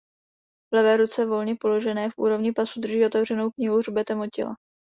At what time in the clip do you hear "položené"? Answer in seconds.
1.55-2.09